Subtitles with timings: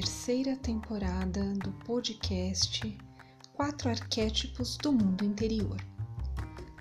[0.00, 2.96] Terceira temporada do podcast
[3.52, 5.76] Quatro Arquétipos do Mundo Interior.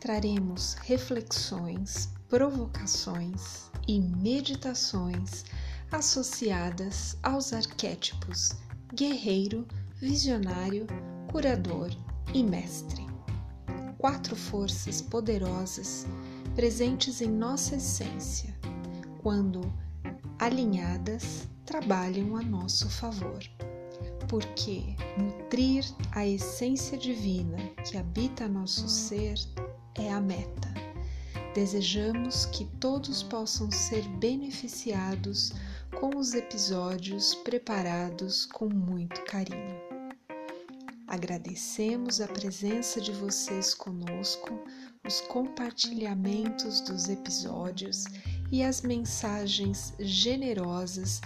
[0.00, 5.44] Traremos reflexões, provocações e meditações
[5.90, 8.52] associadas aos arquétipos
[8.94, 10.86] guerreiro, visionário,
[11.28, 11.90] curador
[12.32, 13.04] e mestre.
[13.98, 16.06] Quatro forças poderosas
[16.54, 18.56] presentes em nossa essência,
[19.20, 19.60] quando
[20.38, 23.38] alinhadas, trabalham a nosso favor.
[24.26, 29.34] Porque nutrir a essência divina que habita nosso ser
[29.94, 30.72] é a meta.
[31.54, 35.52] Desejamos que todos possam ser beneficiados
[36.00, 39.76] com os episódios preparados com muito carinho.
[41.06, 44.58] Agradecemos a presença de vocês conosco,
[45.06, 48.04] os compartilhamentos dos episódios
[48.50, 51.20] e as mensagens generosas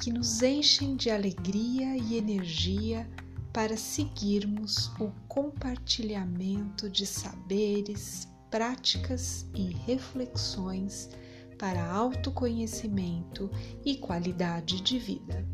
[0.00, 3.08] que nos enchem de alegria e energia
[3.52, 11.10] para seguirmos o compartilhamento de saberes, práticas e reflexões
[11.58, 13.50] para autoconhecimento
[13.84, 15.46] e qualidade de vida.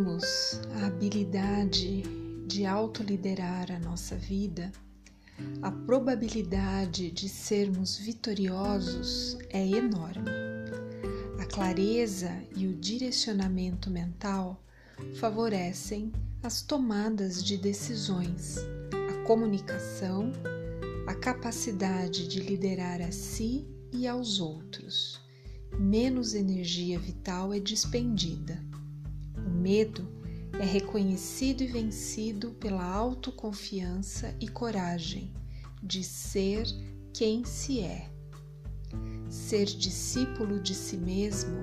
[0.00, 2.02] Honramos a habilidade
[2.46, 4.72] de autoliderar a nossa vida,
[5.62, 10.30] a probabilidade de sermos vitoriosos é enorme.
[11.38, 14.62] A clareza e o direcionamento mental
[15.16, 18.56] favorecem as tomadas de decisões,
[19.10, 20.32] a comunicação,
[21.06, 25.20] a capacidade de liderar a si e aos outros
[25.78, 28.69] menos energia vital é despendida.
[29.60, 30.08] Medo
[30.58, 35.34] é reconhecido e vencido pela autoconfiança e coragem
[35.82, 36.64] de ser
[37.12, 38.10] quem se é.
[39.28, 41.58] Ser discípulo de si mesmo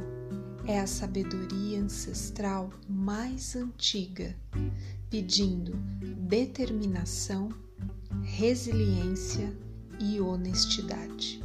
[0.67, 4.35] é a sabedoria ancestral mais antiga,
[5.09, 5.71] pedindo
[6.27, 7.49] determinação,
[8.21, 9.51] resiliência
[9.99, 11.43] e honestidade.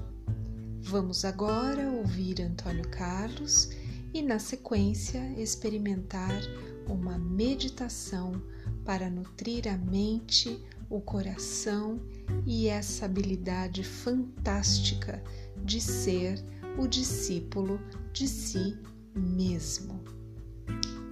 [0.83, 3.71] Vamos agora ouvir Antônio Carlos
[4.12, 6.41] e, na sequência, experimentar
[6.89, 8.43] uma meditação
[8.84, 12.00] para nutrir a mente, o coração
[12.47, 15.22] e essa habilidade fantástica
[15.65, 16.43] de ser
[16.78, 17.81] o discípulo
[18.12, 18.77] de si
[19.15, 20.03] mesmo.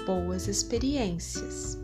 [0.05, 1.80] Boas experiências!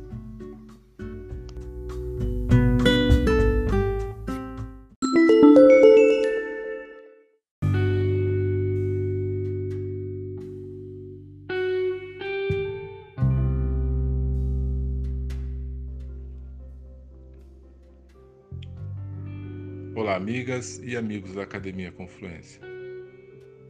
[20.06, 22.62] Olá, amigas e amigos da Academia Confluência.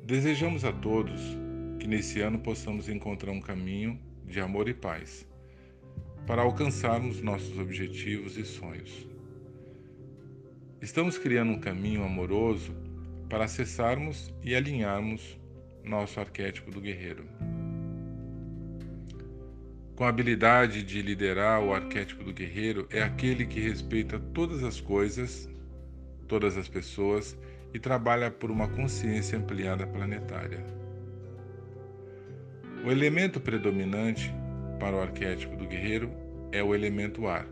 [0.05, 1.19] Desejamos a todos
[1.81, 5.27] que nesse ano possamos encontrar um caminho de amor e paz
[6.27, 9.09] para alcançarmos nossos objetivos e sonhos.
[10.83, 12.77] Estamos criando um caminho amoroso
[13.31, 15.41] para acessarmos e alinharmos
[15.83, 17.25] nosso arquétipo do guerreiro.
[19.95, 24.79] Com a habilidade de liderar o arquétipo do guerreiro, é aquele que respeita todas as
[24.83, 25.49] coisas
[26.27, 27.37] todas as pessoas
[27.73, 30.65] e trabalha por uma consciência ampliada planetária.
[32.85, 34.33] O elemento predominante
[34.79, 36.11] para o arquétipo do guerreiro
[36.53, 37.47] é o elemento ar.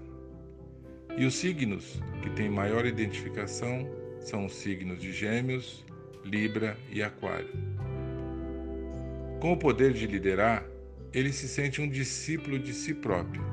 [1.16, 3.88] E os signos que têm maior identificação
[4.20, 5.84] são os signos de Gêmeos,
[6.24, 7.50] Libra e Aquário.
[9.40, 10.64] Com o poder de liderar,
[11.12, 13.44] ele se sente um discípulo de si próprio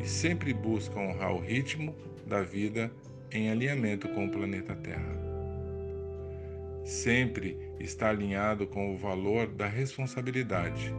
[0.00, 1.94] e sempre busca honrar o ritmo
[2.26, 2.90] da vida
[3.34, 5.12] em alinhamento com o planeta Terra.
[6.84, 10.94] Sempre está alinhado com o valor da responsabilidade,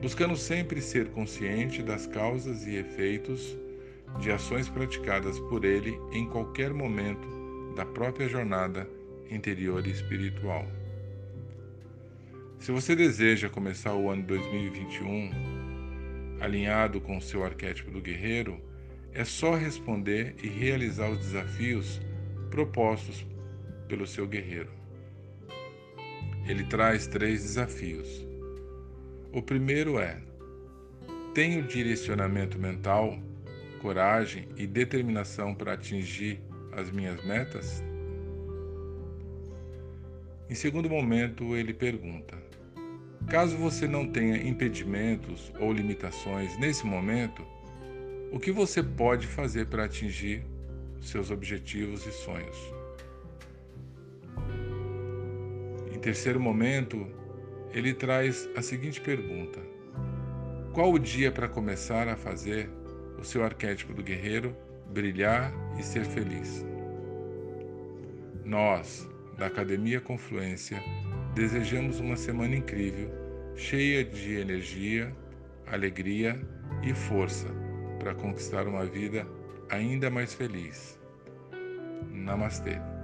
[0.00, 3.56] buscando sempre ser consciente das causas e efeitos
[4.18, 7.28] de ações praticadas por ele em qualquer momento
[7.76, 8.88] da própria jornada
[9.30, 10.66] interior e espiritual.
[12.58, 15.30] Se você deseja começar o ano 2021
[16.40, 18.58] alinhado com o seu arquétipo do guerreiro,
[19.16, 22.02] é só responder e realizar os desafios
[22.50, 23.26] propostos
[23.88, 24.68] pelo seu guerreiro.
[26.46, 28.26] Ele traz três desafios.
[29.32, 30.20] O primeiro é:
[31.32, 33.18] tenho direcionamento mental,
[33.80, 36.38] coragem e determinação para atingir
[36.72, 37.82] as minhas metas?
[40.50, 42.36] Em segundo momento, ele pergunta:
[43.28, 47.55] Caso você não tenha impedimentos ou limitações nesse momento,
[48.32, 50.44] o que você pode fazer para atingir
[51.00, 52.74] seus objetivos e sonhos?
[55.94, 57.06] Em terceiro momento,
[57.72, 59.60] ele traz a seguinte pergunta:
[60.72, 62.68] Qual o dia para começar a fazer
[63.18, 64.54] o seu arquétipo do guerreiro
[64.92, 66.64] brilhar e ser feliz?
[68.44, 69.08] Nós,
[69.38, 70.82] da Academia Confluência,
[71.34, 73.10] desejamos uma semana incrível,
[73.56, 75.14] cheia de energia,
[75.66, 76.40] alegria
[76.82, 77.48] e força
[78.06, 79.26] para conquistar uma vida
[79.68, 80.96] ainda mais feliz.
[82.12, 82.95] Namastê.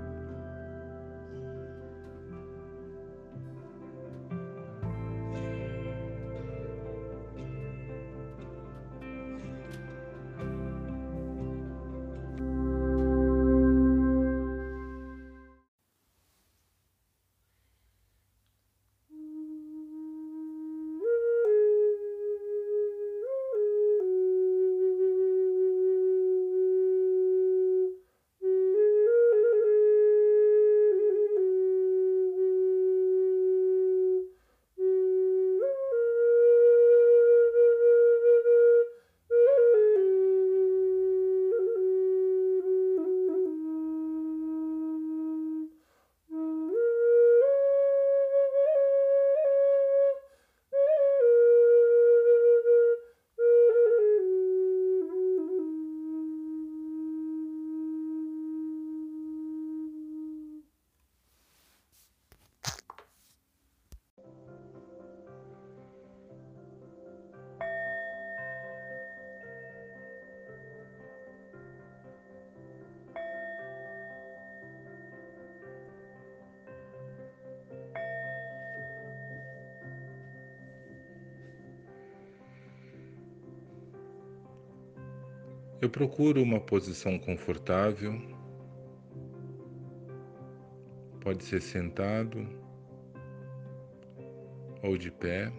[85.82, 88.12] Eu procuro uma posição confortável,
[91.20, 92.46] pode ser sentado
[94.80, 95.52] ou de pé,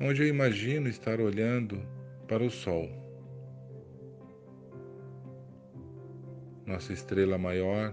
[0.00, 1.84] onde eu imagino estar olhando
[2.28, 2.88] para o Sol,
[6.64, 7.92] nossa estrela maior,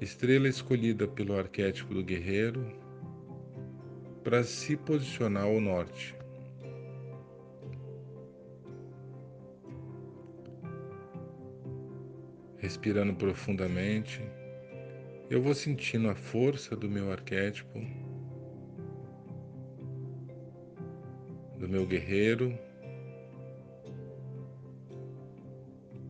[0.00, 2.88] estrela escolhida pelo arquétipo do guerreiro
[4.22, 6.14] para se posicionar ao norte.
[12.58, 14.20] Respirando profundamente,
[15.30, 17.80] eu vou sentindo a força do meu arquétipo,
[21.58, 22.58] do meu guerreiro,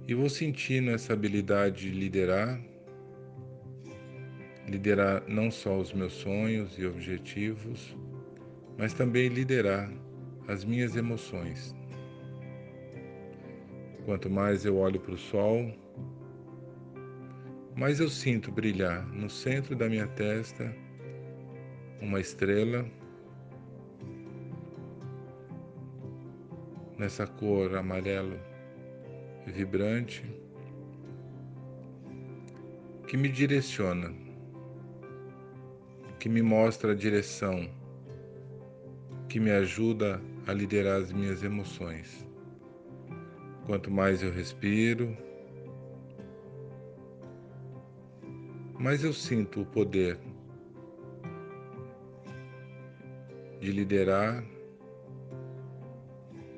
[0.08, 2.60] e vou sentindo essa habilidade de liderar
[4.70, 7.96] liderar não só os meus sonhos e objetivos,
[8.78, 9.90] mas também liderar
[10.46, 11.74] as minhas emoções.
[14.04, 15.74] Quanto mais eu olho para o sol,
[17.76, 20.72] mais eu sinto brilhar no centro da minha testa
[22.00, 22.86] uma estrela
[26.96, 28.38] nessa cor amarelo
[29.46, 30.24] vibrante
[33.08, 34.29] que me direciona
[36.20, 37.66] que me mostra a direção,
[39.26, 42.28] que me ajuda a liderar as minhas emoções.
[43.64, 45.16] Quanto mais eu respiro,
[48.78, 50.18] mais eu sinto o poder
[53.58, 54.44] de liderar,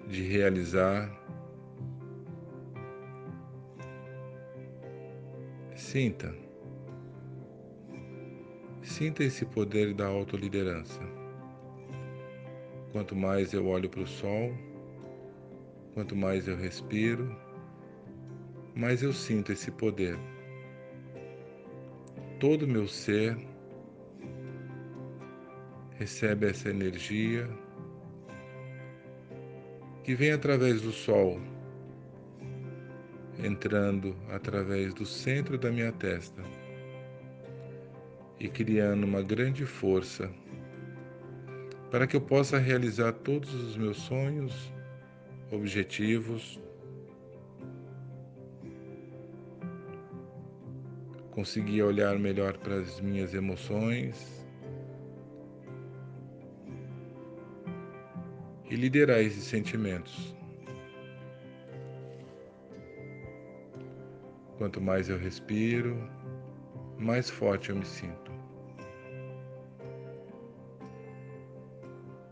[0.09, 1.09] de realizar.
[5.77, 6.35] Sinta.
[8.93, 11.01] Sinta esse poder da autoliderança.
[12.93, 14.55] Quanto mais eu olho para o sol,
[15.95, 17.35] quanto mais eu respiro,
[18.75, 20.19] mais eu sinto esse poder.
[22.39, 23.35] Todo meu ser
[25.93, 27.49] recebe essa energia
[30.05, 31.41] que vem através do sol,
[33.43, 36.43] entrando através do centro da minha testa
[38.39, 40.31] e criando uma grande força
[41.91, 44.73] para que eu possa realizar todos os meus sonhos,
[45.51, 46.59] objetivos,
[51.33, 54.47] conseguir olhar melhor para as minhas emoções
[58.71, 60.35] e liderar esses sentimentos.
[64.57, 65.99] Quanto mais eu respiro,
[67.03, 68.31] mais forte eu me sinto.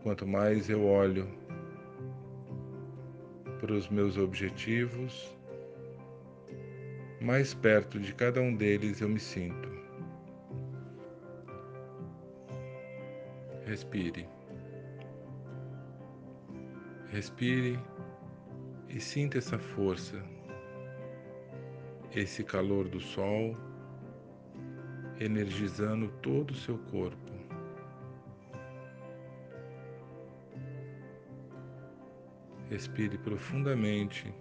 [0.01, 1.27] Quanto mais eu olho
[3.59, 5.35] para os meus objetivos,
[7.19, 9.69] mais perto de cada um deles eu me sinto.
[13.65, 14.27] Respire.
[17.09, 17.77] Respire
[18.89, 20.23] e sinta essa força,
[22.15, 23.55] esse calor do sol
[25.23, 27.31] energizando todo o seu corpo.
[32.69, 34.33] Respire profundamente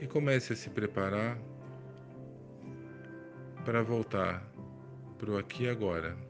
[0.00, 1.38] e comece a se preparar
[3.64, 4.42] para voltar
[5.18, 6.25] para o aqui e agora.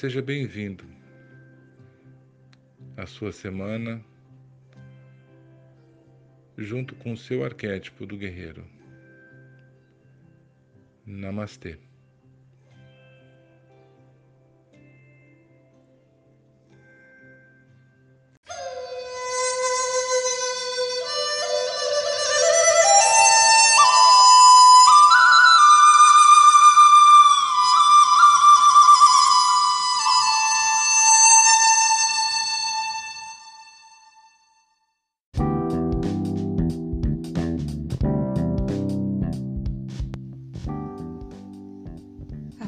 [0.00, 0.82] Seja bem-vindo
[2.96, 4.02] à sua semana
[6.56, 8.64] junto com o seu arquétipo do guerreiro.
[11.04, 11.78] Namastê.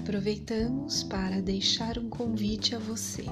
[0.03, 3.25] Aproveitamos para deixar um convite a você.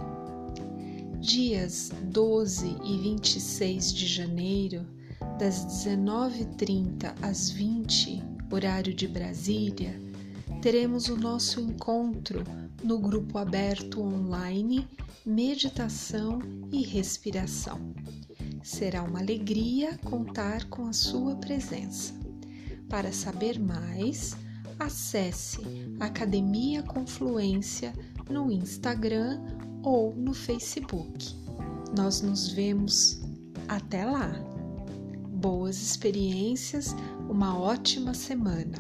[1.19, 4.87] Dias 12 e 26 de janeiro,
[5.37, 8.23] das 19h30 às 20,
[8.53, 10.01] horário de Brasília,
[10.63, 12.45] teremos o nosso encontro
[12.85, 14.87] no grupo aberto online
[15.27, 16.39] Meditação
[16.71, 17.93] e Respiração.
[18.63, 22.15] Será uma alegria contar com a sua presença.
[22.89, 24.37] Para saber mais,
[24.81, 25.61] acesse
[26.01, 27.93] Academia Confluência
[28.29, 29.41] no Instagram
[29.83, 31.37] ou no Facebook.
[31.97, 33.21] Nós nos vemos
[33.69, 34.33] até lá.
[35.35, 36.95] Boas experiências,
[37.29, 38.79] uma ótima semana.